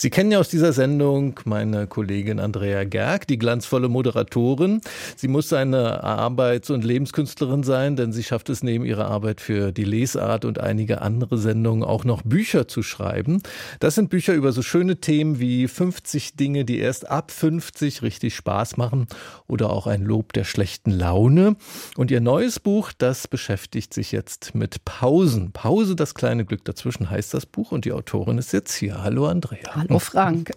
Sie 0.00 0.10
kennen 0.10 0.30
ja 0.30 0.38
aus 0.38 0.48
dieser 0.48 0.72
Sendung 0.72 1.40
meine 1.44 1.88
Kollegin 1.88 2.38
Andrea 2.38 2.84
Gerg, 2.84 3.26
die 3.26 3.36
glanzvolle 3.36 3.88
Moderatorin. 3.88 4.80
Sie 5.16 5.26
muss 5.26 5.52
eine 5.52 6.04
Arbeits- 6.04 6.70
und 6.70 6.84
Lebenskünstlerin 6.84 7.64
sein, 7.64 7.96
denn 7.96 8.12
sie 8.12 8.22
schafft 8.22 8.48
es 8.48 8.62
neben 8.62 8.84
ihrer 8.84 9.06
Arbeit 9.06 9.40
für 9.40 9.72
die 9.72 9.82
Lesart 9.82 10.44
und 10.44 10.60
einige 10.60 11.02
andere 11.02 11.36
Sendungen 11.36 11.82
auch 11.82 12.04
noch 12.04 12.22
Bücher 12.22 12.68
zu 12.68 12.84
schreiben. 12.84 13.42
Das 13.80 13.96
sind 13.96 14.08
Bücher 14.08 14.34
über 14.34 14.52
so 14.52 14.62
schöne 14.62 15.00
Themen 15.00 15.40
wie 15.40 15.66
50 15.66 16.36
Dinge, 16.36 16.64
die 16.64 16.78
erst 16.78 17.10
ab 17.10 17.32
50 17.32 18.02
richtig 18.02 18.36
Spaß 18.36 18.76
machen 18.76 19.08
oder 19.48 19.70
auch 19.70 19.88
ein 19.88 20.04
Lob 20.04 20.32
der 20.32 20.44
schlechten 20.44 20.92
Laune. 20.92 21.56
Und 21.96 22.12
ihr 22.12 22.20
neues 22.20 22.60
Buch, 22.60 22.92
das 22.96 23.26
beschäftigt 23.26 23.92
sich 23.92 24.12
jetzt 24.12 24.54
mit 24.54 24.84
Pausen. 24.84 25.50
Pause, 25.50 25.96
das 25.96 26.14
kleine 26.14 26.44
Glück 26.44 26.64
dazwischen 26.64 27.10
heißt 27.10 27.34
das 27.34 27.46
Buch 27.46 27.72
und 27.72 27.84
die 27.84 27.90
Autorin 27.90 28.38
ist 28.38 28.52
jetzt 28.52 28.76
hier. 28.76 29.02
Hallo 29.02 29.26
Andrea. 29.26 29.74
Hallo. 29.74 29.87
Hallo 29.88 30.00
Frank. 30.00 30.52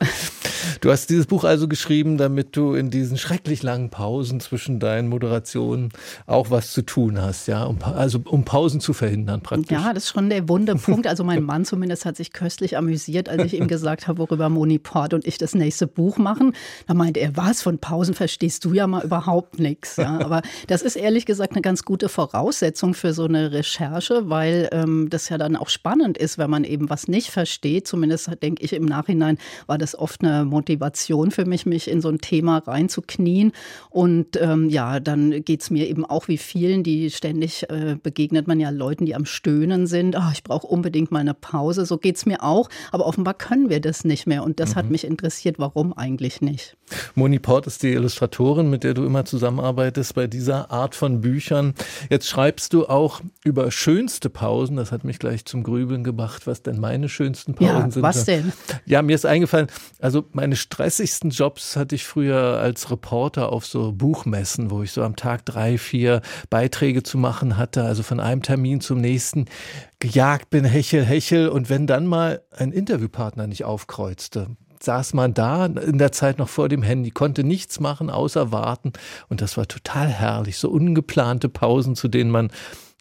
Du 0.82 0.92
hast 0.92 1.10
dieses 1.10 1.26
Buch 1.28 1.44
also 1.44 1.68
geschrieben, 1.68 2.18
damit 2.18 2.56
du 2.56 2.74
in 2.74 2.90
diesen 2.90 3.18
schrecklich 3.18 3.64
langen 3.64 3.90
Pausen 3.90 4.40
zwischen 4.40 4.80
deinen 4.80 5.10
Moderationen 5.10 5.90
auch 6.26 6.50
was 6.50 6.72
zu 6.72 6.82
tun 6.82 7.22
hast, 7.22 7.48
ja, 7.48 7.64
um, 7.64 7.78
also 7.84 8.20
um 8.26 8.46
Pausen 8.46 8.82
zu 8.82 8.94
verhindern 8.94 9.42
praktisch. 9.42 9.72
Ja, 9.72 9.94
das 9.94 10.06
ist 10.06 10.10
schon 10.10 10.30
der 10.30 10.50
wunde 10.50 10.76
Punkt. 10.76 11.08
Also 11.08 11.24
mein 11.24 11.44
Mann 11.44 11.66
zumindest 11.66 12.06
hat 12.06 12.18
sich 12.18 12.34
köstlich 12.34 12.78
amüsiert, 12.78 13.30
als 13.30 13.44
ich 13.44 13.54
ihm 13.54 13.68
gesagt 13.68 14.08
habe, 14.08 14.20
worüber 14.20 14.50
Moni 14.50 14.80
Port 14.80 15.14
und 15.14 15.28
ich 15.28 15.38
das 15.38 15.56
nächste 15.56 15.88
Buch 15.88 16.18
machen. 16.18 16.54
Da 16.88 16.94
meinte 16.94 17.20
er, 17.20 17.36
was 17.38 17.62
von 17.62 17.78
Pausen 17.78 18.14
verstehst 18.14 18.66
du 18.66 18.74
ja 18.74 18.88
mal 18.88 19.04
überhaupt 19.04 19.60
nichts. 19.60 19.98
Ja, 19.98 20.20
aber 20.20 20.42
das 20.68 20.82
ist 20.82 20.96
ehrlich 20.96 21.26
gesagt 21.26 21.54
eine 21.54 21.62
ganz 21.62 21.84
gute 21.84 22.10
Voraussetzung 22.10 22.94
für 22.94 23.14
so 23.14 23.26
eine 23.26 23.52
Recherche, 23.52 24.30
weil 24.30 24.70
ähm, 24.72 25.10
das 25.10 25.30
ja 25.30 25.38
dann 25.38 25.56
auch 25.56 25.70
spannend 25.70 26.18
ist, 26.18 26.38
wenn 26.38 26.50
man 26.50 26.64
eben 26.64 26.90
was 26.90 27.08
nicht 27.08 27.30
versteht. 27.30 27.88
Zumindest 27.88 28.30
denke 28.42 28.64
ich 28.64 28.74
im 28.74 28.86
Nachhinein 28.86 29.12
Nachhinein 29.12 29.38
war 29.68 29.78
das 29.78 29.98
oft 29.98 30.24
eine 30.24 30.51
Motivation 30.52 31.32
für 31.32 31.46
mich, 31.46 31.66
mich 31.66 31.90
in 31.90 32.02
so 32.02 32.10
ein 32.10 32.20
Thema 32.20 32.60
reinzuknien. 32.60 33.52
Und 33.90 34.40
ähm, 34.40 34.70
ja, 34.70 35.00
dann 35.00 35.44
geht 35.44 35.62
es 35.62 35.72
mir 35.72 35.88
eben 35.88 36.06
auch 36.06 36.28
wie 36.28 36.38
vielen, 36.38 36.84
die 36.84 37.10
ständig 37.10 37.68
äh, 37.70 37.96
begegnet 38.02 38.48
man 38.48 38.60
ja 38.60 38.70
Leuten, 38.70 39.06
die 39.06 39.16
am 39.16 39.26
Stöhnen 39.26 39.88
sind. 39.88 40.16
Oh, 40.16 40.32
ich 40.32 40.44
brauche 40.44 40.68
unbedingt 40.68 41.12
mal 41.12 41.20
eine 41.20 41.34
Pause. 41.34 41.86
So 41.86 41.98
geht 41.98 42.18
es 42.18 42.26
mir 42.26 42.44
auch. 42.44 42.70
Aber 42.92 43.08
offenbar 43.08 43.34
können 43.34 43.70
wir 43.70 43.80
das 43.80 44.06
nicht 44.06 44.28
mehr. 44.28 44.44
Und 44.44 44.60
das 44.60 44.72
mhm. 44.72 44.76
hat 44.76 44.92
mich 44.92 45.04
interessiert, 45.06 45.58
warum 45.58 45.94
eigentlich 45.94 46.42
nicht. 46.42 46.78
Moni 47.16 47.40
Port 47.40 47.68
ist 47.68 47.84
die 47.84 47.94
Illustratorin, 47.94 48.70
mit 48.70 48.84
der 48.84 48.94
du 48.94 49.06
immer 49.06 49.26
zusammenarbeitest 49.26 50.14
bei 50.14 50.28
dieser 50.28 50.72
Art 50.72 50.94
von 50.94 51.22
Büchern. 51.22 51.74
Jetzt 52.10 52.28
schreibst 52.28 52.74
du 52.74 52.88
auch 52.88 53.22
über 53.44 53.72
schönste 53.72 54.30
Pausen. 54.30 54.78
Das 54.78 54.92
hat 54.92 55.04
mich 55.04 55.20
gleich 55.20 55.46
zum 55.46 55.64
Grübeln 55.64 56.04
gebracht, 56.04 56.48
was 56.48 56.62
denn 56.62 56.80
meine 56.80 57.10
schönsten 57.10 57.56
Pausen 57.56 57.76
ja, 57.76 57.92
sind. 57.92 58.04
Was 58.04 58.26
denn? 58.26 58.52
Ja, 58.86 59.02
mir 59.02 59.16
ist 59.16 59.26
eingefallen, 59.26 59.68
also 60.00 60.26
meine 60.42 60.56
stressigsten 60.56 61.30
Jobs 61.30 61.76
hatte 61.76 61.94
ich 61.94 62.04
früher 62.04 62.58
als 62.58 62.90
Reporter 62.90 63.52
auf 63.52 63.64
so 63.64 63.92
Buchmessen, 63.92 64.72
wo 64.72 64.82
ich 64.82 64.92
so 64.92 65.04
am 65.04 65.16
Tag 65.16 65.46
drei, 65.46 65.78
vier 65.78 66.24
Beiträge 66.50 67.04
zu 67.04 67.20
machen 67.20 67.58
hatte, 67.58 67.84
also 67.84 68.02
von 68.02 68.20
einem 68.20 68.42
Termin 68.42 68.82
zum 68.82 69.00
nächsten 69.00 69.46
gejagt 70.00 70.50
bin, 70.50 70.66
hechel, 70.66 71.06
hechel. 71.06 71.48
Und 71.48 71.70
wenn 71.70 71.86
dann 71.86 72.08
mal 72.08 72.42
ein 72.58 72.72
Interviewpartner 72.72 73.46
nicht 73.46 73.66
aufkreuzte, 73.66 74.48
saß 74.80 75.14
man 75.14 75.36
da 75.36 75.68
in 75.68 76.00
der 76.00 76.12
Zeit 76.12 76.40
noch 76.40 76.50
vor 76.50 76.70
dem 76.70 76.82
Handy, 76.82 77.12
konnte 77.12 77.44
nichts 77.44 77.80
machen 77.80 78.10
außer 78.10 78.52
warten. 78.52 78.94
Und 79.30 79.42
das 79.42 79.58
war 79.58 79.68
total 79.68 80.08
herrlich. 80.08 80.58
So 80.58 80.72
ungeplante 80.72 81.50
Pausen, 81.50 81.96
zu 81.96 82.08
denen 82.08 82.32
man 82.32 82.50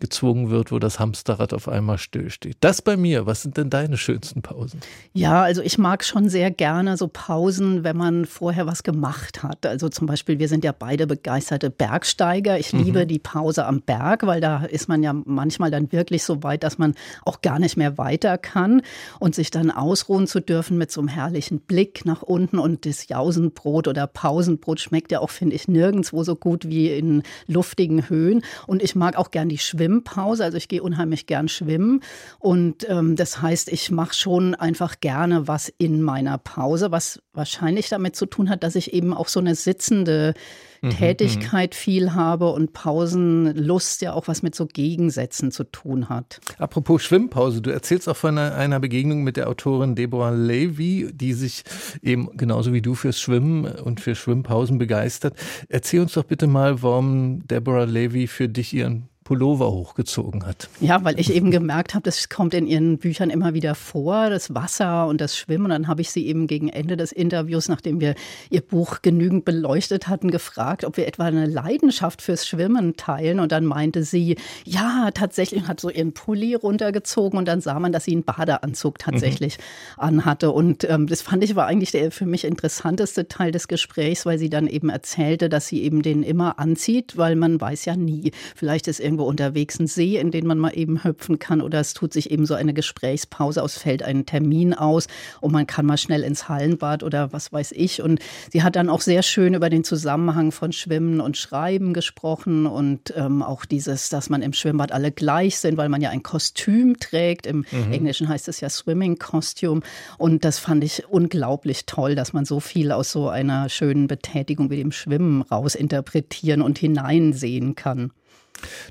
gezwungen 0.00 0.50
wird, 0.50 0.72
wo 0.72 0.78
das 0.78 0.98
Hamsterrad 0.98 1.52
auf 1.52 1.68
einmal 1.68 1.98
stillsteht. 1.98 2.56
Das 2.60 2.82
bei 2.82 2.96
mir. 2.96 3.26
Was 3.26 3.42
sind 3.42 3.56
denn 3.56 3.70
deine 3.70 3.96
schönsten 3.96 4.42
Pausen? 4.42 4.80
Ja, 5.12 5.42
also 5.42 5.62
ich 5.62 5.78
mag 5.78 6.02
schon 6.04 6.28
sehr 6.28 6.50
gerne 6.50 6.96
so 6.96 7.08
Pausen, 7.08 7.84
wenn 7.84 7.96
man 7.96 8.24
vorher 8.24 8.66
was 8.66 8.82
gemacht 8.82 9.42
hat. 9.42 9.66
Also 9.66 9.88
zum 9.88 10.06
Beispiel, 10.06 10.38
wir 10.38 10.48
sind 10.48 10.64
ja 10.64 10.72
beide 10.72 11.06
begeisterte 11.06 11.70
Bergsteiger. 11.70 12.58
Ich 12.58 12.72
mhm. 12.72 12.84
liebe 12.84 13.06
die 13.06 13.18
Pause 13.18 13.66
am 13.66 13.82
Berg, 13.82 14.26
weil 14.26 14.40
da 14.40 14.64
ist 14.64 14.88
man 14.88 15.02
ja 15.02 15.12
manchmal 15.12 15.70
dann 15.70 15.92
wirklich 15.92 16.24
so 16.24 16.42
weit, 16.42 16.64
dass 16.64 16.78
man 16.78 16.94
auch 17.24 17.42
gar 17.42 17.58
nicht 17.58 17.76
mehr 17.76 17.98
weiter 17.98 18.38
kann 18.38 18.82
und 19.18 19.34
sich 19.34 19.50
dann 19.50 19.70
ausruhen 19.70 20.26
zu 20.26 20.40
dürfen 20.40 20.78
mit 20.78 20.90
so 20.90 21.00
einem 21.00 21.08
herrlichen 21.08 21.60
Blick 21.60 22.06
nach 22.06 22.22
unten 22.22 22.58
und 22.58 22.86
das 22.86 23.08
Jausenbrot 23.08 23.86
oder 23.86 24.06
Pausenbrot 24.06 24.80
schmeckt 24.80 25.12
ja 25.12 25.20
auch, 25.20 25.30
finde 25.30 25.56
ich, 25.56 25.68
nirgendwo 25.68 26.24
so 26.24 26.36
gut 26.36 26.66
wie 26.66 26.88
in 26.88 27.22
luftigen 27.46 28.08
Höhen. 28.08 28.42
Und 28.66 28.82
ich 28.82 28.94
mag 28.94 29.16
auch 29.16 29.30
gern 29.30 29.48
die 29.48 29.58
Schwimmen 29.58 29.89
Schwimmpause. 29.90 30.44
Also 30.44 30.56
ich 30.56 30.68
gehe 30.68 30.82
unheimlich 30.82 31.26
gern 31.26 31.48
schwimmen. 31.48 32.02
Und 32.38 32.88
ähm, 32.88 33.16
das 33.16 33.42
heißt, 33.42 33.68
ich 33.70 33.90
mache 33.90 34.14
schon 34.14 34.54
einfach 34.54 35.00
gerne 35.00 35.48
was 35.48 35.72
in 35.78 36.02
meiner 36.02 36.38
Pause, 36.38 36.90
was 36.90 37.20
wahrscheinlich 37.32 37.88
damit 37.88 38.16
zu 38.16 38.26
tun 38.26 38.48
hat, 38.50 38.62
dass 38.62 38.74
ich 38.74 38.92
eben 38.92 39.14
auch 39.14 39.28
so 39.28 39.40
eine 39.40 39.54
sitzende 39.54 40.34
mhm, 40.82 40.90
Tätigkeit 40.90 41.72
mhm. 41.72 41.76
viel 41.76 42.14
habe 42.14 42.50
und 42.50 42.72
Pausenlust 42.72 44.02
ja 44.02 44.12
auch 44.12 44.28
was 44.28 44.42
mit 44.42 44.54
so 44.54 44.66
Gegensätzen 44.66 45.52
zu 45.52 45.64
tun 45.64 46.08
hat. 46.08 46.40
Apropos 46.58 47.02
Schwimmpause, 47.02 47.62
du 47.62 47.70
erzählst 47.70 48.08
auch 48.08 48.16
von 48.16 48.36
einer, 48.36 48.54
einer 48.54 48.80
Begegnung 48.80 49.22
mit 49.22 49.36
der 49.36 49.48
Autorin 49.48 49.94
Deborah 49.94 50.30
Levy, 50.30 51.10
die 51.12 51.32
sich 51.32 51.62
eben 52.02 52.36
genauso 52.36 52.72
wie 52.72 52.82
du 52.82 52.94
fürs 52.94 53.20
Schwimmen 53.20 53.64
und 53.64 54.00
für 54.00 54.14
Schwimmpausen 54.14 54.78
begeistert. 54.78 55.36
Erzähl 55.68 56.00
uns 56.00 56.14
doch 56.14 56.24
bitte 56.24 56.46
mal, 56.46 56.82
warum 56.82 57.46
Deborah 57.46 57.84
Levy 57.84 58.26
für 58.26 58.48
dich 58.48 58.74
ihren 58.74 59.09
Pullover 59.30 59.70
hochgezogen 59.70 60.44
hat. 60.44 60.68
Ja, 60.80 61.04
weil 61.04 61.20
ich 61.20 61.32
eben 61.32 61.52
gemerkt 61.52 61.94
habe, 61.94 62.02
das 62.02 62.28
kommt 62.28 62.52
in 62.52 62.66
ihren 62.66 62.98
Büchern 62.98 63.30
immer 63.30 63.54
wieder 63.54 63.76
vor, 63.76 64.28
das 64.28 64.56
Wasser 64.56 65.06
und 65.06 65.20
das 65.20 65.36
Schwimmen. 65.36 65.66
Und 65.66 65.70
dann 65.70 65.86
habe 65.86 66.00
ich 66.00 66.10
sie 66.10 66.26
eben 66.26 66.48
gegen 66.48 66.68
Ende 66.68 66.96
des 66.96 67.12
Interviews, 67.12 67.68
nachdem 67.68 68.00
wir 68.00 68.16
ihr 68.50 68.60
Buch 68.60 69.02
genügend 69.02 69.44
beleuchtet 69.44 70.08
hatten, 70.08 70.32
gefragt, 70.32 70.84
ob 70.84 70.96
wir 70.96 71.06
etwa 71.06 71.26
eine 71.26 71.46
Leidenschaft 71.46 72.22
fürs 72.22 72.44
Schwimmen 72.44 72.96
teilen. 72.96 73.38
Und 73.38 73.52
dann 73.52 73.66
meinte 73.66 74.02
sie, 74.02 74.34
ja, 74.64 75.10
tatsächlich, 75.14 75.62
und 75.62 75.68
hat 75.68 75.78
so 75.78 75.90
ihren 75.90 76.12
Pulli 76.12 76.56
runtergezogen 76.56 77.38
und 77.38 77.46
dann 77.46 77.60
sah 77.60 77.78
man, 77.78 77.92
dass 77.92 78.06
sie 78.06 78.12
einen 78.14 78.24
Badeanzug 78.24 78.98
tatsächlich 78.98 79.58
mhm. 79.58 80.02
anhatte. 80.02 80.50
Und 80.50 80.82
ähm, 80.90 81.06
das 81.06 81.22
fand 81.22 81.44
ich 81.44 81.54
war 81.54 81.68
eigentlich 81.68 81.92
der 81.92 82.10
für 82.10 82.26
mich 82.26 82.42
interessanteste 82.42 83.28
Teil 83.28 83.52
des 83.52 83.68
Gesprächs, 83.68 84.26
weil 84.26 84.40
sie 84.40 84.50
dann 84.50 84.66
eben 84.66 84.88
erzählte, 84.88 85.48
dass 85.48 85.68
sie 85.68 85.84
eben 85.84 86.02
den 86.02 86.24
immer 86.24 86.58
anzieht, 86.58 87.16
weil 87.16 87.36
man 87.36 87.60
weiß 87.60 87.84
ja 87.84 87.94
nie, 87.94 88.32
vielleicht 88.56 88.88
ist 88.88 88.98
irgendwo 88.98 89.19
irgendwo 89.20 89.24
unterwegs 89.28 89.78
einen 89.78 89.86
See, 89.86 90.18
in 90.18 90.30
den 90.30 90.46
man 90.46 90.58
mal 90.58 90.70
eben 90.70 91.04
hüpfen 91.04 91.38
kann 91.38 91.60
oder 91.60 91.80
es 91.80 91.94
tut 91.94 92.12
sich 92.12 92.30
eben 92.30 92.46
so 92.46 92.54
eine 92.54 92.72
Gesprächspause 92.72 93.62
aus, 93.62 93.76
fällt 93.76 94.02
ein 94.02 94.26
Termin 94.26 94.74
aus 94.74 95.06
und 95.40 95.52
man 95.52 95.66
kann 95.66 95.86
mal 95.86 95.98
schnell 95.98 96.22
ins 96.22 96.48
Hallenbad 96.48 97.02
oder 97.02 97.32
was 97.32 97.52
weiß 97.52 97.72
ich. 97.72 98.02
Und 98.02 98.20
sie 98.52 98.62
hat 98.62 98.76
dann 98.76 98.88
auch 98.88 99.00
sehr 99.00 99.22
schön 99.22 99.54
über 99.54 99.70
den 99.70 99.84
Zusammenhang 99.84 100.52
von 100.52 100.72
Schwimmen 100.72 101.20
und 101.20 101.36
Schreiben 101.36 101.92
gesprochen 101.92 102.66
und 102.66 103.12
ähm, 103.16 103.42
auch 103.42 103.64
dieses, 103.64 104.08
dass 104.08 104.30
man 104.30 104.42
im 104.42 104.52
Schwimmbad 104.52 104.92
alle 104.92 105.12
gleich 105.12 105.58
sind, 105.58 105.76
weil 105.76 105.88
man 105.88 106.00
ja 106.00 106.10
ein 106.10 106.22
Kostüm 106.22 106.98
trägt. 106.98 107.46
Im 107.46 107.64
mhm. 107.70 107.92
Englischen 107.92 108.28
heißt 108.28 108.48
es 108.48 108.60
ja 108.60 108.68
Swimming 108.68 109.18
Costume. 109.18 109.80
Und 110.18 110.44
das 110.44 110.58
fand 110.58 110.84
ich 110.84 111.08
unglaublich 111.08 111.86
toll, 111.86 112.14
dass 112.14 112.32
man 112.32 112.44
so 112.44 112.60
viel 112.60 112.92
aus 112.92 113.12
so 113.12 113.28
einer 113.28 113.68
schönen 113.68 114.06
Betätigung 114.06 114.70
wie 114.70 114.76
dem 114.76 114.92
Schwimmen 114.92 115.42
rausinterpretieren 115.42 116.62
und 116.62 116.78
hineinsehen 116.78 117.74
kann. 117.74 118.12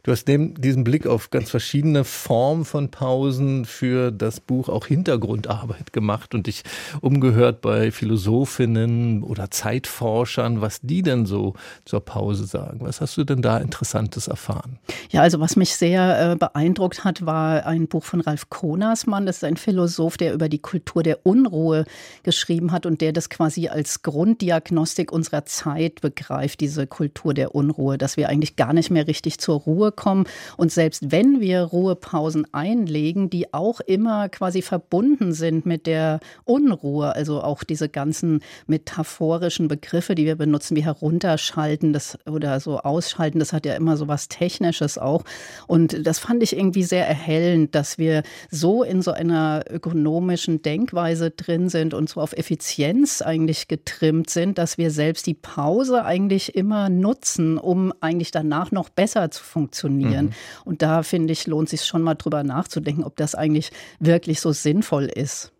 Du 0.04 0.12
hast 0.12 0.28
neben 0.28 0.56
diesem 0.56 0.84
Blick 0.84 1.08
auf 1.08 1.30
ganz 1.30 1.50
verschiedene 1.50 2.04
Formen 2.04 2.66
von 2.66 2.92
Pausen 2.92 3.66
für 3.66 4.12
das 4.12 4.40
Buch 4.40 4.70
auch 4.70 4.86
Hintergrundarbeit 4.86 5.94
gemacht 5.94 6.34
und 6.34 6.48
dich 6.48 6.64
umgehört 7.02 7.62
bei 7.62 7.92
Philosophinnen 7.92 9.24
oder 9.24 9.52
Zeitforschern, 9.52 10.62
was 10.62 10.80
die 10.82 11.02
denn 11.02 11.26
so 11.26 11.54
zur 11.86 12.02
Pause 12.02 12.46
sagen. 12.46 12.80
Was 12.82 13.02
hast 13.02 13.18
du 13.18 13.24
denn 13.24 13.42
da 13.42 13.58
Interessantes 13.58 14.28
erfahren? 14.28 14.80
Ja, 15.10 15.22
also 15.22 15.40
was 15.40 15.56
mich 15.56 15.76
sehr 15.76 16.32
äh, 16.32 16.36
beeindruckt 16.36 17.04
hat, 17.04 17.26
war 17.26 17.66
ein 17.66 17.88
Buch 17.88 18.04
von 18.04 18.22
Ralf 18.22 18.50
Konersmann. 18.50 19.26
Das 19.26 19.38
ist 19.38 19.44
ein 19.44 19.58
Philosoph, 19.58 20.18
der 20.18 20.34
über 20.34 20.50
die 20.50 20.60
Kultur 20.60 21.04
der 21.04 21.26
Unruhe 21.26 21.86
geschrieben 22.24 22.72
hat 22.72 22.86
und 22.86 23.02
der 23.02 23.14
das 23.14 23.30
quasi 23.30 23.68
als 23.68 24.02
Grunddiagnostik 24.02 25.12
unserer 25.12 25.46
Zeit 25.46 26.02
begreift, 26.02 26.60
diese 26.60 26.88
Kultur 26.88 27.34
der 27.34 27.56
Unruhe, 27.56 27.98
dass 27.98 28.18
wir 28.18 28.30
eigentlich 28.30 28.56
gar 28.56 28.74
nicht 28.74 28.90
mehr 28.90 29.08
richtig 29.08 29.40
zur 29.40 29.59
Ruhe 29.66 29.92
kommen. 29.92 30.26
Und 30.58 30.72
selbst 30.72 31.12
wenn 31.12 31.40
wir 31.42 31.62
Ruhepausen 31.64 32.48
einlegen, 32.54 33.30
die 33.30 33.54
auch 33.54 33.80
immer 33.80 34.30
quasi 34.30 34.62
verbunden 34.62 35.34
sind 35.34 35.66
mit 35.66 35.88
der 35.88 36.20
Unruhe, 36.46 37.16
also 37.16 37.42
auch 37.42 37.64
diese 37.64 37.90
ganzen 37.90 38.42
metaphorischen 38.68 39.68
Begriffe, 39.68 40.16
die 40.16 40.26
wir 40.26 40.36
benutzen, 40.36 40.76
wie 40.76 40.86
herunterschalten 40.86 41.94
das, 41.94 42.18
oder 42.26 42.60
so 42.60 42.80
ausschalten, 42.80 43.40
das 43.40 43.54
hat 43.54 43.66
ja 43.66 43.76
immer 43.76 43.98
so 43.98 44.08
was 44.08 44.28
Technisches 44.28 44.98
auch. 44.98 45.24
Und 45.68 46.06
das 46.06 46.20
fand 46.20 46.44
ich 46.44 46.56
irgendwie 46.56 46.84
sehr 46.84 47.08
erhellend, 47.08 47.76
dass 47.76 47.98
wir 47.98 48.24
so 48.50 48.84
in 48.84 49.02
so 49.02 49.12
einer 49.12 49.64
ökonomischen 49.70 50.62
Denkweise 50.62 51.32
drin 51.32 51.70
sind 51.70 51.94
und 51.94 52.10
so 52.10 52.22
auf 52.22 52.34
Effizienz 52.34 53.22
eigentlich 53.22 53.68
getrimmt 53.68 54.30
sind, 54.30 54.58
dass 54.58 54.78
wir 54.78 54.92
selbst 54.92 55.28
die 55.28 55.34
Pause 55.34 56.06
eigentlich 56.06 56.56
immer 56.56 56.90
nutzen, 56.90 57.58
um 57.58 57.94
eigentlich 58.02 58.32
danach 58.32 58.72
noch 58.72 58.90
besser 58.90 59.32
zu 59.32 59.44
funktionieren. 59.50 60.28
Mhm. 60.28 60.32
Und 60.66 60.82
da 60.82 61.04
finde 61.04 61.34
ich, 61.34 61.48
lohnt 61.48 61.70
sich 61.70 61.86
schon 61.86 62.02
mal 62.02 62.16
drüber 62.16 62.44
nachzudenken, 62.44 63.04
ob 63.04 63.16
das 63.16 63.36
eigentlich 63.36 63.72
wirklich 64.00 64.40
so 64.40 64.52
sinnvoll 64.52 65.06
ist. 65.06 65.52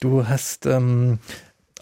Du 0.00 0.26
hast 0.26 0.66
ähm, 0.66 1.18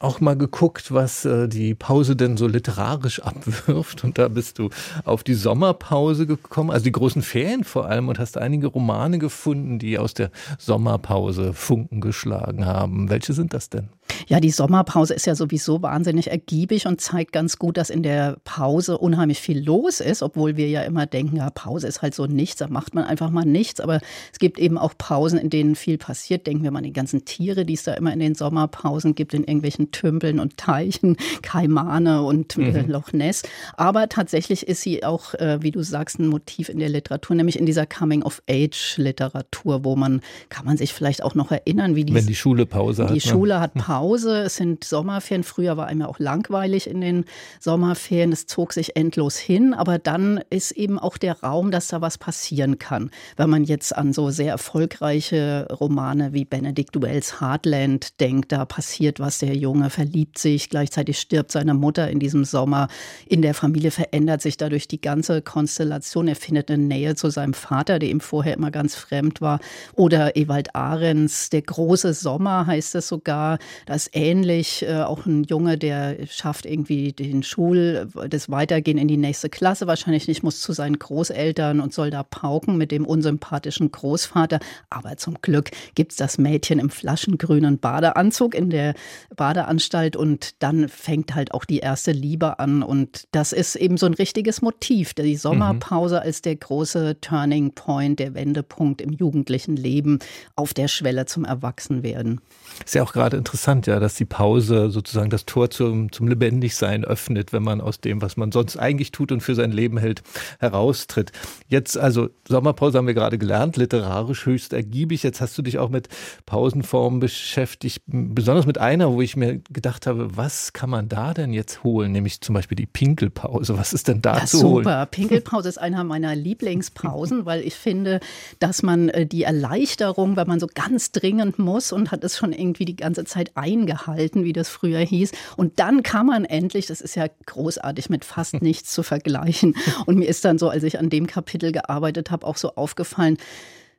auch 0.01 0.21
mal 0.21 0.37
geguckt, 0.37 0.93
was 0.93 1.27
äh, 1.27 1.47
die 1.47 1.75
Pause 1.75 2.17
denn 2.17 2.37
so 2.37 2.47
literarisch 2.47 3.21
abwirft. 3.23 4.03
Und 4.03 4.19
da 4.19 4.29
bist 4.29 4.59
du 4.59 4.71
auf 5.05 5.23
die 5.23 5.35
Sommerpause 5.35 6.27
gekommen, 6.27 6.71
also 6.71 6.85
die 6.85 6.93
großen 6.93 7.23
Ferien 7.23 7.65
vor 7.65 7.87
allem, 7.87 8.09
und 8.09 8.19
hast 8.19 8.39
einige 8.39 8.67
Romane 8.67 9.19
gefunden, 9.19 9.79
die 9.79 9.99
aus 9.99 10.15
der 10.15 10.31
Sommerpause 10.59 11.53
Funken 11.53 12.01
geschlagen 12.01 12.65
haben. 12.65 13.11
Welche 13.11 13.35
sind 13.35 13.55
das 13.55 13.69
denn? 13.69 13.91
Ja, 14.29 14.41
die 14.41 14.51
Sommerpause 14.51 15.15
ist 15.15 15.27
ja 15.27 15.35
sowieso 15.35 15.83
wahnsinnig 15.83 16.31
ergiebig 16.31 16.87
und 16.87 17.01
zeigt 17.01 17.33
ganz 17.33 17.59
gut, 17.59 17.77
dass 17.77 17.91
in 17.91 18.03
der 18.03 18.37
Pause 18.45 18.99
unheimlich 18.99 19.41
viel 19.41 19.65
los 19.65 20.01
ist, 20.01 20.23
obwohl 20.23 20.57
wir 20.57 20.69
ja 20.69 20.83
immer 20.83 21.07
denken, 21.07 21.37
ja, 21.37 21.51
Pause 21.51 21.87
ist 21.87 22.03
halt 22.03 22.15
so 22.15 22.27
nichts, 22.27 22.57
da 22.57 22.69
macht 22.69 22.95
man 22.95 23.05
einfach 23.05 23.31
mal 23.31 23.45
nichts. 23.45 23.81
Aber 23.81 24.01
es 24.33 24.39
gibt 24.39 24.59
eben 24.59 24.79
auch 24.79 24.95
Pausen, 24.97 25.39
in 25.39 25.51
denen 25.51 25.75
viel 25.75 25.99
passiert. 25.99 26.47
Denken 26.47 26.65
wir 26.65 26.71
mal 26.71 26.79
an 26.79 26.85
die 26.85 26.93
ganzen 26.93 27.25
Tiere, 27.25 27.65
die 27.65 27.75
es 27.75 27.83
da 27.83 27.95
immer 27.95 28.13
in 28.13 28.21
den 28.21 28.35
Sommerpausen 28.35 29.15
gibt, 29.15 29.35
in 29.35 29.45
irgendwelchen 29.45 29.91
Tümpeln 29.91 30.41
und 30.41 30.57
Teichen, 30.57 31.17
Kaimane 31.43 32.23
und 32.23 32.57
äh, 32.57 32.83
mhm. 32.83 32.91
Loch 32.91 33.13
Ness. 33.13 33.43
Aber 33.77 34.09
tatsächlich 34.09 34.67
ist 34.67 34.83
sie 34.83 35.05
auch, 35.05 35.35
äh, 35.35 35.59
wie 35.63 35.71
du 35.71 35.83
sagst, 35.83 36.19
ein 36.19 36.27
Motiv 36.27 36.69
in 36.69 36.79
der 36.79 36.89
Literatur, 36.89 37.37
nämlich 37.37 37.59
in 37.59 37.67
dieser 37.67 37.87
Coming-of-Age-Literatur, 37.87 39.85
wo 39.85 39.97
man, 39.97 40.21
kann 40.49 40.65
man 40.65 40.77
sich 40.77 40.93
vielleicht 40.93 41.23
auch 41.23 41.35
noch 41.35 41.51
erinnern, 41.51 41.97
wie 41.97 42.05
die, 42.05 42.15
Wenn 42.15 42.27
die 42.27 42.35
Schule 42.35 42.67
Pause 42.67 43.05
hat. 43.05 43.11
Die 43.11 43.15
ne? 43.15 43.21
Schule 43.21 43.61
hat 43.61 43.75
Pause. 43.75 44.00
Hause. 44.01 44.43
Es 44.45 44.57
sind 44.57 44.83
Sommerferien. 44.85 45.45
Früher 45.45 45.77
war 45.77 45.87
einem 45.87 46.01
ja 46.01 46.09
auch 46.09 46.19
langweilig 46.19 46.89
in 46.89 47.03
den 47.03 47.27
Sommerferien. 47.61 48.33
Es 48.33 48.47
zog 48.47 48.73
sich 48.73 48.97
endlos 48.97 49.37
hin. 49.37 49.75
Aber 49.75 49.99
dann 49.99 50.41
ist 50.49 50.73
eben 50.73 50.99
auch 50.99 51.19
der 51.19 51.41
Raum, 51.43 51.71
dass 51.71 51.89
da 51.89 52.01
was 52.01 52.17
passieren 52.17 52.79
kann. 52.79 53.11
Wenn 53.37 53.51
man 53.51 53.65
jetzt 53.65 53.95
an 53.95 54.13
so 54.13 54.31
sehr 54.31 54.53
erfolgreiche 54.53 55.69
Romane 55.71 56.33
wie 56.33 56.47
Benedict 56.47 57.01
Wells 57.01 57.41
Heartland 57.41 58.19
denkt, 58.21 58.53
da 58.53 58.65
passiert 58.65 59.21
was. 59.21 59.39
Der 59.39 59.55
Junge 59.55 59.91
verliebt 59.91 60.39
sich, 60.39 60.71
gleichzeitig 60.71 61.19
stirbt 61.19 61.53
seine 61.53 61.75
Mutter 61.75 62.11
in 62.11 62.19
diesem 62.19 62.45
Sommer. 62.45 62.89
In 63.27 63.43
der 63.43 63.53
Familie 63.53 63.91
verändert 63.91 64.41
sich 64.41 64.57
dadurch 64.57 64.89
die 64.89 65.01
ganze 65.01 65.43
Konstellation. 65.43 66.27
Er 66.29 66.37
findet 66.37 66.71
eine 66.71 66.83
Nähe 66.83 67.15
zu 67.17 67.29
seinem 67.29 67.55
Vater, 67.55 67.99
der 67.99 68.09
ihm 68.09 68.21
vorher 68.21 68.55
immer 68.55 68.71
ganz 68.71 68.95
fremd 68.95 69.43
war. 69.43 69.61
Oder 69.95 70.37
Ewald 70.37 70.75
Ahrens, 70.75 71.51
Der 71.51 71.63
große 71.63 72.15
Sommer 72.15 72.67
heißt 72.67 72.95
es 72.95 73.09
sogar. 73.09 73.59
Da 73.91 73.97
ist 73.97 74.11
ähnlich. 74.13 74.87
Äh, 74.87 75.03
auch 75.03 75.27
ein 75.27 75.43
Junge, 75.43 75.77
der 75.77 76.25
schafft 76.29 76.65
irgendwie 76.65 77.13
den 77.13 77.43
Schul, 77.43 78.09
das 78.29 78.49
Weitergehen 78.49 78.99
in 78.99 79.09
die 79.09 79.17
nächste 79.17 79.49
Klasse 79.49 79.89
wahrscheinlich 79.89 80.29
nicht, 80.29 80.45
muss 80.45 80.61
zu 80.61 80.73
seinen 80.73 81.01
Großeltern 81.01 81.81
und 81.81 81.93
soll 81.93 82.11
da 82.11 82.23
pauken 82.23 82.77
mit 82.77 82.93
dem 82.93 83.05
unsympathischen 83.05 83.91
Großvater. 83.91 84.61
Aber 84.91 85.17
zum 85.17 85.39
Glück 85.43 85.73
gibt 85.97 86.13
es 86.13 86.19
das 86.19 86.39
Mädchen 86.39 86.79
im 86.79 86.89
flaschengrünen 86.89 87.81
Badeanzug 87.81 88.55
in 88.55 88.71
der 88.71 88.95
Badeanstalt 89.35 90.15
und 90.15 90.63
dann 90.63 90.89
fängt 90.89 91.35
halt 91.35 91.53
auch 91.53 91.65
die 91.65 91.81
erste 91.81 92.13
Liebe 92.13 92.61
an. 92.61 92.85
Und 92.85 93.25
das 93.33 93.53
ist 93.53 93.75
eben 93.75 93.97
so 93.97 94.07
ein 94.07 94.15
richtiges 94.15 94.63
Motiv. 94.63 95.15
Die 95.15 95.35
Sommerpause 95.35 96.15
mhm. 96.15 96.23
als 96.23 96.43
der 96.43 96.55
große 96.55 97.21
Turning 97.21 97.73
Point, 97.73 98.21
der 98.21 98.35
Wendepunkt 98.35 99.01
im 99.01 99.11
jugendlichen 99.11 99.75
Leben 99.75 100.21
auf 100.55 100.75
der 100.75 100.87
Schwelle 100.87 101.27
zum 101.27 101.45
Erwachsenwerden. 101.45 102.41
Ist 102.85 102.95
ja 102.95 103.03
auch 103.03 103.13
gerade 103.13 103.37
interessant, 103.37 103.80
ja, 103.87 104.01
dass 104.01 104.15
die 104.15 104.25
Pause 104.25 104.91
sozusagen 104.91 105.31
das 105.31 105.47
Tor 105.47 105.71
zum, 105.71 106.13
zum 106.13 106.29
Lebendigsein 106.29 107.05
öffnet, 107.05 107.53
wenn 107.53 107.63
man 107.63 107.81
aus 107.81 108.01
dem, 108.01 108.23
was 108.23 108.37
man 108.37 108.53
sonst 108.53 108.77
eigentlich 108.77 109.13
tut 109.13 109.33
und 109.33 109.41
für 109.41 109.55
sein 109.55 109.73
Leben 109.73 109.99
hält, 109.99 110.23
heraustritt. 110.59 111.33
Jetzt, 111.69 111.99
also 111.99 112.29
Sommerpause 112.49 112.99
haben 112.99 113.07
wir 113.07 113.15
gerade 113.15 113.39
gelernt, 113.39 113.77
literarisch 113.77 114.47
höchst 114.47 114.73
ergiebig. 114.73 115.23
Jetzt 115.23 115.41
hast 115.41 115.57
du 115.59 115.63
dich 115.63 115.79
auch 115.79 115.89
mit 115.89 116.09
Pausenformen 116.47 117.21
beschäftigt, 117.21 118.03
besonders 118.07 118.67
mit 118.67 118.79
einer, 118.79 119.13
wo 119.13 119.21
ich 119.21 119.37
mir 119.37 119.61
gedacht 119.71 120.07
habe, 120.07 120.37
was 120.37 120.73
kann 120.73 120.91
man 120.91 121.09
da 121.09 121.35
denn 121.35 121.53
jetzt 121.53 121.85
holen? 121.85 122.13
Nämlich 122.13 122.41
zum 122.41 122.55
Beispiel 122.55 122.77
die 122.77 122.87
Pinkelpause. 122.87 123.77
Was 123.79 123.93
ist 123.93 124.09
denn 124.09 124.23
da 124.23 124.39
ja, 124.39 124.47
zu 124.47 124.59
super. 124.59 124.69
holen? 124.69 124.85
Super, 124.85 125.07
Pinkelpause 125.07 125.69
ist 125.69 125.79
einer 125.79 126.05
meiner 126.05 126.35
Lieblingspausen, 126.35 127.45
weil 127.47 127.61
ich 127.61 127.75
finde, 127.75 128.21
dass 128.59 128.83
man 128.83 129.09
äh, 129.09 129.27
die 129.27 129.43
Erleichterung, 129.43 130.37
wenn 130.37 130.49
man 130.49 130.61
so 130.61 130.67
ganz 130.73 131.13
dringend 131.13 131.59
muss 131.59 131.93
und 131.93 132.11
hat 132.11 132.25
es 132.25 132.37
schon 132.37 132.53
irgendwie 132.53 132.85
die 132.85 132.97
ganze 132.97 133.25
Zeit 133.25 133.57
eingehalten, 133.61 134.45
wie 134.45 134.53
das 134.53 134.69
früher 134.69 135.01
hieß. 135.01 135.33
Und 135.57 135.79
dann 135.79 136.03
kann 136.03 136.27
man 136.27 136.45
endlich, 136.45 136.87
das 136.87 137.01
ist 137.01 137.15
ja 137.15 137.27
großartig, 137.47 138.09
mit 138.11 138.25
fast 138.25 138.63
nichts 138.63 138.93
zu 138.93 139.03
vergleichen. 139.03 139.77
Und 140.07 140.19
mir 140.19 140.29
ist 140.29 140.45
dann 140.45 140.59
so, 140.59 140.69
als 140.69 140.83
ich 140.83 140.99
an 140.99 141.11
dem 141.11 141.27
Kapitel 141.27 141.73
gearbeitet 141.73 142.31
habe, 142.31 142.47
auch 142.47 142.57
so 142.57 142.75
aufgefallen, 142.75 143.37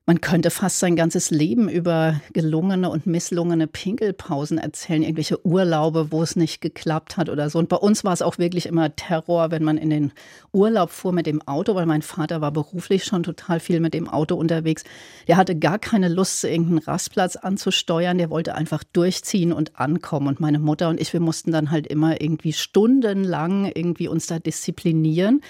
man 0.08 0.20
könnte 0.20 0.50
fast 0.50 0.80
sein 0.80 0.96
ganzes 0.96 1.30
Leben 1.30 1.70
über 1.70 2.20
gelungene 2.34 2.90
und 2.90 3.06
misslungene 3.06 3.68
Pinkelpausen 3.68 4.58
erzählen, 4.58 5.04
irgendwelche 5.04 5.46
Urlaube, 5.46 6.12
wo 6.12 6.24
es 6.24 6.36
nicht 6.36 6.60
geklappt 6.60 7.18
hat 7.18 7.30
oder 7.30 7.52
so. 7.52 7.60
Und 7.60 7.70
bei 7.70 7.76
uns 7.76 8.04
war 8.04 8.12
es 8.12 8.24
auch 8.24 8.40
wirklich 8.40 8.66
immer 8.66 8.96
Terror, 8.96 9.52
wenn 9.52 9.64
man 9.64 9.78
in 9.78 9.92
den 9.92 10.12
Urlaub 10.52 10.90
fuhr 10.90 11.14
mit 11.14 11.28
dem 11.28 11.42
Auto, 11.48 11.76
weil 11.76 11.86
mein 11.86 12.02
Vater 12.02 12.42
war 12.42 12.52
beruflich 12.52 13.06
schon 13.06 13.22
total 13.22 13.60
viel 13.60 13.80
mit 13.80 13.94
dem 13.94 14.10
Auto 14.10 14.36
unterwegs. 14.36 14.84
Der 15.28 15.38
hatte 15.38 15.56
gar 15.56 15.78
keine 15.78 16.10
Lust, 16.10 16.44
irgendeinen 16.44 16.80
Rastplatz 16.80 17.36
anzusteuern. 17.36 18.18
Der 18.18 18.32
wollte 18.32 18.56
einfach 18.56 18.84
durchziehen 18.84 19.54
und 19.54 19.80
ankommen. 19.80 20.28
Und 20.28 20.40
meine 20.40 20.60
Mutter 20.60 20.90
und 20.90 21.00
ich, 21.00 21.14
wir 21.14 21.20
mussten 21.20 21.52
dann 21.52 21.70
halt 21.70 21.86
immer 21.86 22.20
irgendwie 22.20 22.54
stundenlang 22.54 23.72
irgendwie 23.74 24.08
uns 24.08 24.26
da 24.26 24.40
disziplinieren. 24.40 25.42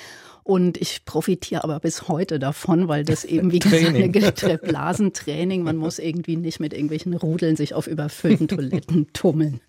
Und 0.44 0.78
ich 0.80 1.06
profitiere 1.06 1.64
aber 1.64 1.80
bis 1.80 2.08
heute 2.08 2.40
davon, 2.40 2.88
weil 2.88 3.04
das 3.04 3.24
eben 3.24 3.52
wie 3.52 3.60
gesagt 3.60 4.62
Blasentraining, 4.64 5.64
man 5.64 5.78
muss 5.78 6.00
irgendwie 6.00 6.36
nicht 6.36 6.60
mit 6.60 6.74
irgendwelchen 6.74 7.14
Rudeln 7.14 7.56
sich 7.56 7.74
auf 7.74 7.88
überfüllten 7.88 8.48
Toiletten 8.48 9.08
tummeln. 9.14 9.62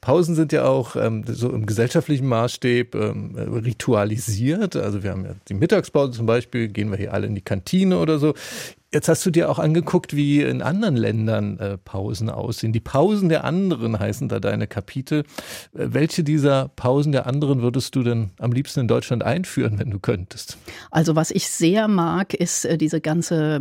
Pausen 0.00 0.34
sind 0.34 0.52
ja 0.52 0.64
auch 0.64 0.96
ähm, 0.96 1.24
so 1.26 1.50
im 1.50 1.66
gesellschaftlichen 1.66 2.26
Maßstab 2.26 2.94
ähm, 2.94 3.34
ritualisiert. 3.36 4.76
Also 4.76 5.02
wir 5.02 5.10
haben 5.10 5.24
ja 5.24 5.34
die 5.48 5.54
Mittagspause 5.54 6.12
zum 6.12 6.26
Beispiel, 6.26 6.68
gehen 6.68 6.90
wir 6.90 6.96
hier 6.96 7.12
alle 7.12 7.26
in 7.26 7.34
die 7.34 7.42
Kantine 7.42 7.98
oder 7.98 8.18
so. 8.18 8.34
Jetzt 8.92 9.08
hast 9.08 9.24
du 9.24 9.30
dir 9.30 9.48
auch 9.48 9.60
angeguckt, 9.60 10.16
wie 10.16 10.42
in 10.42 10.62
anderen 10.62 10.96
Ländern 10.96 11.60
äh, 11.60 11.78
Pausen 11.78 12.28
aussehen. 12.28 12.72
Die 12.72 12.80
Pausen 12.80 13.28
der 13.28 13.44
anderen 13.44 13.96
heißen 13.96 14.28
da 14.28 14.40
deine 14.40 14.66
Kapitel. 14.66 15.20
Äh, 15.20 15.24
welche 15.92 16.24
dieser 16.24 16.66
Pausen 16.74 17.12
der 17.12 17.28
anderen 17.28 17.62
würdest 17.62 17.94
du 17.94 18.02
denn 18.02 18.30
am 18.40 18.50
liebsten 18.50 18.80
in 18.80 18.88
Deutschland 18.88 19.22
einführen, 19.22 19.78
wenn 19.78 19.90
du 19.90 20.00
könntest? 20.00 20.58
Also 20.90 21.14
was 21.14 21.30
ich 21.30 21.46
sehr 21.46 21.86
mag, 21.86 22.34
ist 22.34 22.64
äh, 22.64 22.76
diese 22.78 23.00
ganze 23.00 23.60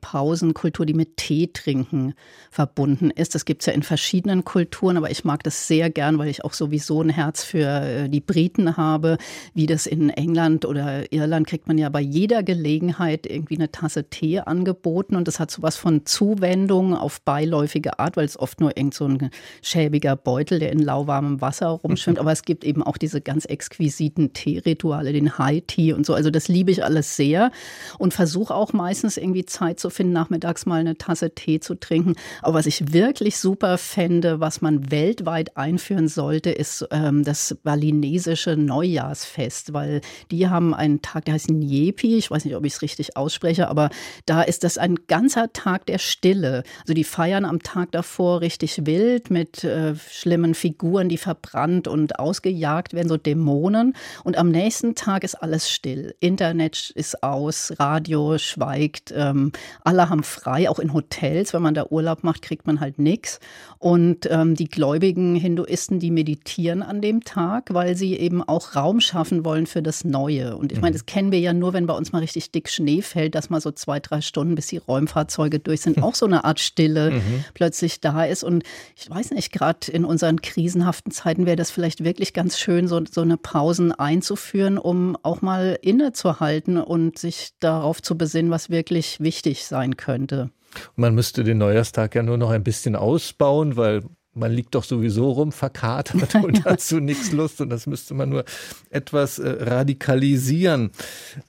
Pausenkultur, 0.00 0.86
die 0.86 0.94
mit 0.94 1.16
Tee 1.16 1.50
trinken 1.52 2.14
verbunden 2.50 3.10
ist. 3.10 3.34
Das 3.34 3.44
gibt 3.44 3.62
es 3.62 3.66
ja 3.66 3.72
in 3.72 3.82
verschiedenen 3.82 4.44
Kulturen, 4.44 4.96
aber 4.96 5.10
ich 5.10 5.24
mag 5.24 5.42
das 5.44 5.68
sehr 5.68 5.90
gern, 5.90 6.18
weil 6.18 6.28
ich 6.28 6.44
auch 6.44 6.52
sowieso 6.52 7.00
ein 7.02 7.10
Herz 7.10 7.44
für 7.44 8.08
die 8.08 8.20
Briten 8.20 8.76
habe. 8.76 9.18
Wie 9.54 9.66
das 9.66 9.86
in 9.86 10.10
England 10.10 10.64
oder 10.64 11.12
Irland 11.12 11.46
kriegt 11.46 11.68
man 11.68 11.78
ja 11.78 11.88
bei 11.88 12.00
jeder 12.00 12.42
Gelegenheit 12.42 13.26
irgendwie 13.26 13.56
eine 13.56 13.70
Tasse 13.70 14.04
Tee 14.04 14.40
an 14.40 14.63
angeboten 14.64 15.14
und 15.16 15.28
das 15.28 15.40
hat 15.40 15.50
sowas 15.50 15.76
von 15.76 16.06
Zuwendung 16.06 16.96
auf 16.96 17.20
beiläufige 17.20 17.98
Art, 17.98 18.16
weil 18.16 18.24
es 18.24 18.38
oft 18.38 18.60
nur 18.60 18.76
irgend 18.76 18.94
so 18.94 19.06
ein 19.06 19.30
schäbiger 19.60 20.16
Beutel, 20.16 20.58
der 20.58 20.72
in 20.72 20.78
lauwarmem 20.78 21.42
Wasser 21.42 21.68
rumschwimmt. 21.68 22.18
Aber 22.24 22.32
es 22.32 22.42
gibt 22.42 22.64
eben 22.64 22.82
auch 22.82 22.96
diese 22.96 23.20
ganz 23.20 23.44
exquisiten 23.44 24.32
Teerituale, 24.32 25.12
den 25.12 25.36
High 25.36 25.62
Tea 25.66 25.92
und 25.92 26.06
so. 26.06 26.14
Also 26.14 26.30
das 26.30 26.48
liebe 26.48 26.70
ich 26.70 26.82
alles 26.82 27.16
sehr 27.16 27.50
und 27.98 28.14
versuche 28.14 28.54
auch 28.54 28.72
meistens 28.72 29.18
irgendwie 29.18 29.44
Zeit 29.44 29.78
zu 29.78 29.90
finden, 29.90 30.14
nachmittags 30.14 30.64
mal 30.64 30.80
eine 30.80 30.96
Tasse 30.96 31.30
Tee 31.30 31.60
zu 31.60 31.74
trinken. 31.74 32.14
Aber 32.40 32.54
was 32.54 32.66
ich 32.66 32.94
wirklich 32.94 33.36
super 33.36 33.76
fände, 33.76 34.40
was 34.40 34.62
man 34.62 34.90
weltweit 34.90 35.58
einführen 35.58 36.08
sollte, 36.08 36.50
ist 36.50 36.86
ähm, 36.90 37.22
das 37.22 37.56
balinesische 37.62 38.56
Neujahrsfest, 38.56 39.74
weil 39.74 40.00
die 40.30 40.48
haben 40.48 40.72
einen 40.72 41.02
Tag, 41.02 41.26
der 41.26 41.34
heißt 41.34 41.50
Nyepi. 41.50 42.16
Ich 42.16 42.30
weiß 42.30 42.46
nicht, 42.46 42.56
ob 42.56 42.64
ich 42.64 42.74
es 42.74 42.82
richtig 42.82 43.16
ausspreche, 43.16 43.68
aber 43.68 43.90
da 44.24 44.42
ist 44.42 44.53
ist 44.54 44.62
das 44.62 44.78
ein 44.78 44.94
ganzer 45.08 45.52
Tag 45.52 45.84
der 45.86 45.98
Stille. 45.98 46.62
Also 46.82 46.94
die 46.94 47.02
feiern 47.02 47.44
am 47.44 47.60
Tag 47.64 47.90
davor 47.90 48.40
richtig 48.40 48.86
wild 48.86 49.28
mit 49.28 49.64
äh, 49.64 49.96
schlimmen 49.96 50.54
Figuren, 50.54 51.08
die 51.08 51.18
verbrannt 51.18 51.88
und 51.88 52.20
ausgejagt 52.20 52.94
werden, 52.94 53.08
so 53.08 53.16
Dämonen. 53.16 53.96
Und 54.22 54.38
am 54.38 54.50
nächsten 54.50 54.94
Tag 54.94 55.24
ist 55.24 55.34
alles 55.34 55.68
still. 55.68 56.14
Internet 56.20 56.90
ist 56.94 57.24
aus, 57.24 57.72
Radio 57.80 58.38
schweigt, 58.38 59.12
ähm, 59.16 59.50
alle 59.82 60.08
haben 60.08 60.22
frei, 60.22 60.70
auch 60.70 60.78
in 60.78 60.92
Hotels. 60.94 61.52
Wenn 61.52 61.62
man 61.62 61.74
da 61.74 61.86
Urlaub 61.90 62.22
macht, 62.22 62.42
kriegt 62.42 62.64
man 62.68 62.78
halt 62.78 63.00
nichts. 63.00 63.40
Und 63.80 64.28
ähm, 64.30 64.54
die 64.54 64.68
gläubigen 64.68 65.34
Hinduisten, 65.34 65.98
die 65.98 66.12
meditieren 66.12 66.84
an 66.84 67.00
dem 67.00 67.24
Tag, 67.24 67.74
weil 67.74 67.96
sie 67.96 68.16
eben 68.16 68.40
auch 68.40 68.76
Raum 68.76 69.00
schaffen 69.00 69.44
wollen 69.44 69.66
für 69.66 69.82
das 69.82 70.04
Neue. 70.04 70.56
Und 70.56 70.70
ich 70.70 70.80
meine, 70.80 70.92
mhm. 70.92 70.98
das 70.98 71.06
kennen 71.06 71.32
wir 71.32 71.40
ja 71.40 71.52
nur, 71.52 71.72
wenn 71.72 71.86
bei 71.86 71.94
uns 71.94 72.12
mal 72.12 72.20
richtig 72.20 72.52
dick 72.52 72.70
Schnee 72.70 73.02
fällt, 73.02 73.34
dass 73.34 73.50
mal 73.50 73.60
so 73.60 73.72
zwei, 73.72 73.98
drei 73.98 74.20
Stunden 74.20 74.43
Stunden, 74.44 74.54
bis 74.56 74.66
die 74.66 74.76
Räumfahrzeuge 74.76 75.58
durch 75.58 75.80
sind, 75.80 75.98
auch 76.02 76.14
so 76.14 76.26
eine 76.26 76.44
Art 76.44 76.60
Stille 76.60 77.12
mhm. 77.12 77.44
plötzlich 77.54 78.00
da 78.00 78.24
ist. 78.24 78.44
Und 78.44 78.62
ich 78.96 79.08
weiß 79.08 79.30
nicht, 79.30 79.52
gerade 79.52 79.90
in 79.90 80.04
unseren 80.04 80.42
krisenhaften 80.42 81.12
Zeiten 81.12 81.46
wäre 81.46 81.56
das 81.56 81.70
vielleicht 81.70 82.04
wirklich 82.04 82.34
ganz 82.34 82.58
schön, 82.58 82.86
so, 82.86 83.00
so 83.10 83.22
eine 83.22 83.38
Pausen 83.38 83.92
einzuführen, 83.92 84.76
um 84.76 85.16
auch 85.22 85.40
mal 85.40 85.78
innezuhalten 85.80 86.76
und 86.76 87.18
sich 87.18 87.52
darauf 87.60 88.02
zu 88.02 88.18
besinnen, 88.18 88.50
was 88.50 88.68
wirklich 88.68 89.20
wichtig 89.20 89.64
sein 89.64 89.96
könnte. 89.96 90.50
Man 90.96 91.14
müsste 91.14 91.44
den 91.44 91.58
Neujahrstag 91.58 92.14
ja 92.14 92.22
nur 92.22 92.36
noch 92.36 92.50
ein 92.50 92.64
bisschen 92.64 92.96
ausbauen, 92.96 93.76
weil 93.76 94.02
man 94.34 94.52
liegt 94.52 94.74
doch 94.74 94.84
sowieso 94.84 95.30
rum, 95.30 95.52
verkatert 95.52 96.34
und 96.42 96.64
hat 96.64 96.80
zu 96.80 97.00
nichts 97.00 97.32
Lust 97.32 97.60
und 97.60 97.70
das 97.70 97.86
müsste 97.86 98.14
man 98.14 98.28
nur 98.28 98.44
etwas 98.90 99.38
äh, 99.38 99.48
radikalisieren. 99.48 100.90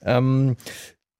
Ähm, 0.02 0.56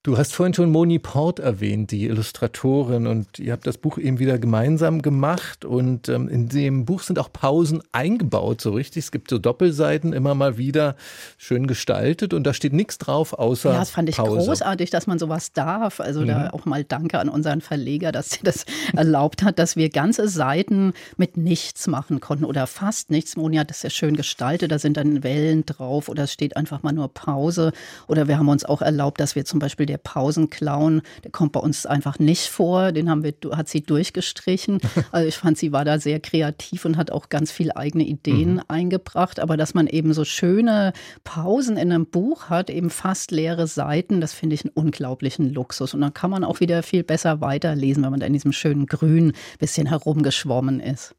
Du 0.06 0.16
hast 0.16 0.34
vorhin 0.34 0.54
schon 0.54 0.70
Moni 0.70 1.00
Port 1.00 1.40
erwähnt, 1.40 1.90
die 1.90 2.04
Illustratorin, 2.04 3.08
und 3.08 3.40
ihr 3.40 3.52
habt 3.52 3.66
das 3.66 3.76
Buch 3.76 3.98
eben 3.98 4.20
wieder 4.20 4.38
gemeinsam 4.38 5.02
gemacht. 5.02 5.64
Und 5.64 6.08
ähm, 6.08 6.28
in 6.28 6.48
dem 6.48 6.84
Buch 6.84 7.02
sind 7.02 7.18
auch 7.18 7.32
Pausen 7.32 7.82
eingebaut, 7.90 8.60
so 8.60 8.70
richtig. 8.70 9.06
Es 9.06 9.10
gibt 9.10 9.30
so 9.30 9.38
Doppelseiten 9.38 10.12
immer 10.12 10.36
mal 10.36 10.58
wieder 10.58 10.94
schön 11.38 11.66
gestaltet 11.66 12.34
und 12.34 12.44
da 12.44 12.54
steht 12.54 12.72
nichts 12.72 12.98
drauf 12.98 13.32
außer. 13.32 13.72
Ja, 13.72 13.80
das 13.80 13.90
fand 13.90 14.08
ich 14.08 14.16
Pause. 14.16 14.46
großartig, 14.46 14.90
dass 14.90 15.08
man 15.08 15.18
sowas 15.18 15.50
darf. 15.52 15.98
Also 15.98 16.20
mhm. 16.20 16.28
da 16.28 16.50
auch 16.50 16.66
mal 16.66 16.84
Danke 16.84 17.18
an 17.18 17.28
unseren 17.28 17.60
Verleger, 17.60 18.12
dass 18.12 18.30
sie 18.30 18.44
das 18.44 18.64
erlaubt 18.94 19.42
hat, 19.42 19.58
dass 19.58 19.74
wir 19.74 19.90
ganze 19.90 20.28
Seiten 20.28 20.92
mit 21.16 21.36
nichts 21.36 21.88
machen 21.88 22.20
konnten 22.20 22.44
oder 22.44 22.68
fast 22.68 23.10
nichts. 23.10 23.36
Moni 23.36 23.56
hat 23.56 23.70
das 23.70 23.82
ja 23.82 23.90
schön 23.90 24.14
gestaltet. 24.14 24.70
Da 24.70 24.78
sind 24.78 24.98
dann 24.98 25.24
Wellen 25.24 25.66
drauf 25.66 26.08
oder 26.08 26.22
es 26.22 26.32
steht 26.32 26.56
einfach 26.56 26.84
mal 26.84 26.92
nur 26.92 27.12
Pause. 27.12 27.72
Oder 28.06 28.28
wir 28.28 28.38
haben 28.38 28.48
uns 28.48 28.64
auch 28.64 28.82
erlaubt, 28.82 29.18
dass 29.18 29.34
wir 29.34 29.44
zum 29.44 29.58
Beispiel 29.58 29.86
der 29.86 29.95
der 29.96 30.02
Pausenclown, 30.02 31.00
der 31.24 31.30
kommt 31.30 31.52
bei 31.52 31.60
uns 31.60 31.86
einfach 31.86 32.18
nicht 32.18 32.48
vor. 32.48 32.92
Den 32.92 33.08
haben 33.08 33.22
wir, 33.22 33.34
hat 33.52 33.68
sie 33.68 33.82
durchgestrichen. 33.82 34.80
Also 35.12 35.28
ich 35.28 35.36
fand, 35.36 35.56
sie 35.56 35.72
war 35.72 35.84
da 35.84 35.98
sehr 35.98 36.20
kreativ 36.20 36.84
und 36.84 36.96
hat 36.96 37.10
auch 37.10 37.28
ganz 37.28 37.50
viele 37.50 37.76
eigene 37.76 38.04
Ideen 38.04 38.54
mhm. 38.54 38.62
eingebracht. 38.68 39.40
Aber 39.40 39.56
dass 39.56 39.72
man 39.72 39.86
eben 39.86 40.12
so 40.12 40.24
schöne 40.24 40.92
Pausen 41.24 41.76
in 41.76 41.92
einem 41.92 42.06
Buch 42.06 42.50
hat, 42.50 42.70
eben 42.70 42.90
fast 42.90 43.30
leere 43.30 43.66
Seiten, 43.66 44.20
das 44.20 44.32
finde 44.32 44.54
ich 44.54 44.64
einen 44.64 44.72
unglaublichen 44.74 45.52
Luxus. 45.52 45.94
Und 45.94 46.00
dann 46.00 46.12
kann 46.12 46.30
man 46.30 46.44
auch 46.44 46.60
wieder 46.60 46.82
viel 46.82 47.02
besser 47.02 47.40
weiterlesen, 47.40 48.02
wenn 48.02 48.10
man 48.10 48.20
da 48.20 48.26
in 48.26 48.32
diesem 48.32 48.52
schönen 48.52 48.86
Grün 48.86 49.32
bisschen 49.58 49.86
herumgeschwommen 49.86 50.80
ist. 50.80 51.14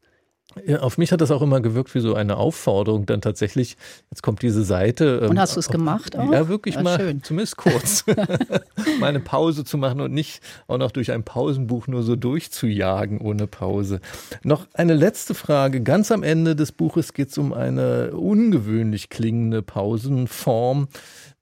Ja, 0.66 0.80
auf 0.80 0.98
mich 0.98 1.12
hat 1.12 1.20
das 1.20 1.30
auch 1.30 1.42
immer 1.42 1.60
gewirkt 1.60 1.94
wie 1.94 2.00
so 2.00 2.14
eine 2.14 2.36
Aufforderung, 2.36 3.06
dann 3.06 3.20
tatsächlich, 3.20 3.76
jetzt 4.10 4.22
kommt 4.22 4.42
diese 4.42 4.64
Seite. 4.64 5.20
Ähm, 5.22 5.30
und 5.30 5.40
hast 5.40 5.56
du 5.56 5.60
es 5.60 5.68
gemacht 5.68 6.16
auch? 6.16 6.32
Ja, 6.32 6.48
wirklich 6.48 6.76
ja, 6.76 6.82
mal, 6.82 6.98
schön. 6.98 7.22
zumindest 7.22 7.56
kurz, 7.56 8.04
mal 9.00 9.08
eine 9.08 9.20
Pause 9.20 9.64
zu 9.64 9.78
machen 9.78 10.00
und 10.00 10.12
nicht 10.12 10.40
auch 10.66 10.78
noch 10.78 10.90
durch 10.90 11.12
ein 11.12 11.24
Pausenbuch 11.24 11.86
nur 11.86 12.02
so 12.02 12.16
durchzujagen 12.16 13.20
ohne 13.20 13.46
Pause. 13.46 14.00
Noch 14.42 14.66
eine 14.74 14.94
letzte 14.94 15.34
Frage. 15.34 15.82
Ganz 15.82 16.10
am 16.10 16.22
Ende 16.22 16.56
des 16.56 16.72
Buches 16.72 17.12
geht 17.12 17.28
es 17.28 17.38
um 17.38 17.52
eine 17.52 18.12
ungewöhnlich 18.12 19.08
klingende 19.08 19.62
Pausenform, 19.62 20.88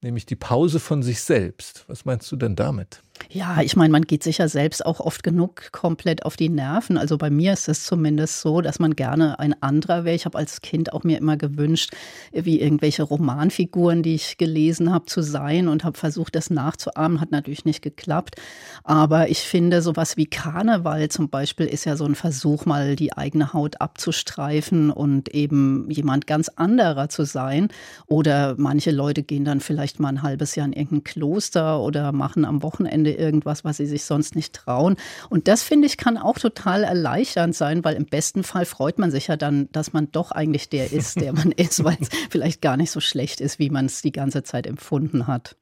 nämlich 0.02 0.26
die 0.26 0.36
Pause 0.36 0.80
von 0.80 1.02
sich 1.02 1.20
selbst. 1.22 1.84
Was 1.88 2.04
meinst 2.04 2.30
du 2.30 2.36
denn 2.36 2.56
damit? 2.56 3.02
Ja, 3.30 3.60
ich 3.60 3.76
meine, 3.76 3.90
man 3.90 4.02
geht 4.02 4.22
sicher 4.22 4.48
selbst 4.48 4.84
auch 4.86 5.00
oft 5.00 5.22
genug 5.22 5.72
komplett 5.72 6.24
auf 6.24 6.36
die 6.36 6.48
Nerven. 6.48 6.96
Also 6.96 7.18
bei 7.18 7.28
mir 7.28 7.52
ist 7.52 7.68
es 7.68 7.84
zumindest 7.84 8.40
so, 8.40 8.60
dass 8.60 8.78
man 8.78 8.94
gerne 8.94 9.38
ein 9.38 9.60
anderer 9.62 10.04
wäre. 10.04 10.14
Ich 10.14 10.24
habe 10.24 10.38
als 10.38 10.60
Kind 10.60 10.92
auch 10.92 11.02
mir 11.02 11.18
immer 11.18 11.36
gewünscht, 11.36 11.92
wie 12.32 12.60
irgendwelche 12.60 13.02
Romanfiguren, 13.02 14.02
die 14.02 14.14
ich 14.14 14.38
gelesen 14.38 14.92
habe, 14.92 15.06
zu 15.06 15.22
sein 15.22 15.68
und 15.68 15.84
habe 15.84 15.98
versucht, 15.98 16.34
das 16.34 16.50
nachzuahmen. 16.50 17.20
Hat 17.20 17.32
natürlich 17.32 17.64
nicht 17.64 17.82
geklappt. 17.82 18.36
Aber 18.84 19.28
ich 19.28 19.40
finde, 19.40 19.82
sowas 19.82 20.16
wie 20.16 20.26
Karneval 20.26 21.08
zum 21.08 21.28
Beispiel 21.28 21.66
ist 21.66 21.84
ja 21.84 21.96
so 21.96 22.04
ein 22.04 22.14
Versuch, 22.14 22.64
mal 22.64 22.96
die 22.96 23.12
eigene 23.12 23.52
Haut 23.52 23.80
abzustreifen 23.80 24.90
und 24.90 25.34
eben 25.34 25.90
jemand 25.90 26.26
ganz 26.26 26.48
anderer 26.48 27.08
zu 27.08 27.24
sein. 27.24 27.68
Oder 28.06 28.54
manche 28.56 28.92
Leute 28.92 29.22
gehen 29.22 29.44
dann 29.44 29.60
vielleicht 29.60 30.00
mal 30.00 30.08
ein 30.08 30.22
halbes 30.22 30.54
Jahr 30.54 30.66
in 30.66 30.72
irgendein 30.72 31.04
Kloster 31.04 31.80
oder 31.80 32.12
machen 32.12 32.44
am 32.44 32.62
Wochenende 32.62 33.05
Wochenende 33.06 33.12
irgendwas, 33.12 33.64
was 33.64 33.76
sie 33.76 33.86
sich 33.86 34.04
sonst 34.04 34.34
nicht 34.34 34.54
trauen. 34.54 34.96
Und 35.30 35.48
das 35.48 35.62
finde 35.62 35.86
ich 35.86 35.96
kann 35.96 36.18
auch 36.18 36.38
total 36.38 36.84
erleichternd 36.84 37.54
sein, 37.54 37.84
weil 37.84 37.96
im 37.96 38.06
besten 38.06 38.42
Fall 38.42 38.64
freut 38.64 38.98
man 38.98 39.10
sich 39.10 39.28
ja 39.28 39.36
dann, 39.36 39.68
dass 39.72 39.92
man 39.92 40.10
doch 40.12 40.32
eigentlich 40.32 40.68
der 40.68 40.92
ist, 40.92 41.20
der 41.20 41.32
man 41.32 41.52
ist, 41.56 41.84
weil 41.84 41.96
es 42.00 42.08
vielleicht 42.30 42.60
gar 42.60 42.76
nicht 42.76 42.90
so 42.90 43.00
schlecht 43.00 43.40
ist, 43.40 43.58
wie 43.58 43.70
man 43.70 43.86
es 43.86 44.02
die 44.02 44.12
ganze 44.12 44.42
Zeit 44.42 44.66
empfunden 44.66 45.26
hat. 45.26 45.56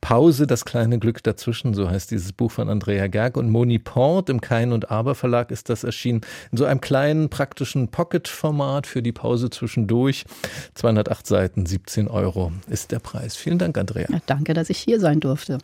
Pause, 0.00 0.46
das 0.46 0.64
kleine 0.64 0.98
Glück 0.98 1.22
dazwischen, 1.22 1.74
so 1.74 1.90
heißt 1.90 2.10
dieses 2.10 2.32
Buch 2.32 2.50
von 2.50 2.70
Andrea 2.70 3.06
Gerg 3.06 3.36
und 3.36 3.50
Moni 3.50 3.78
Port 3.78 4.30
im 4.30 4.40
Kein 4.40 4.72
und 4.72 4.90
Aber 4.90 5.14
Verlag 5.14 5.50
ist 5.50 5.68
das 5.68 5.84
erschienen. 5.84 6.22
In 6.50 6.56
so 6.56 6.64
einem 6.64 6.80
kleinen 6.80 7.28
praktischen 7.28 7.88
Pocket-Format 7.88 8.86
für 8.86 9.02
die 9.02 9.12
Pause 9.12 9.50
zwischendurch. 9.50 10.24
208 10.74 11.26
Seiten, 11.26 11.66
17 11.66 12.08
Euro 12.08 12.50
ist 12.70 12.92
der 12.92 12.98
Preis. 13.00 13.36
Vielen 13.36 13.58
Dank, 13.58 13.76
Andrea. 13.76 14.06
Ja, 14.10 14.20
danke, 14.24 14.54
dass 14.54 14.70
ich 14.70 14.78
hier 14.78 15.00
sein 15.00 15.20
durfte. 15.20 15.58